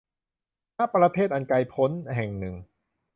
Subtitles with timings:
[0.77, 2.55] ณ ประเทศอันไกลพ้นแห่งหนึ่ง